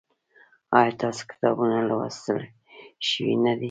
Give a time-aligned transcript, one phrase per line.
[0.77, 2.39] ایا ستاسو کتابونه لوستل
[3.07, 3.59] شوي نه دي؟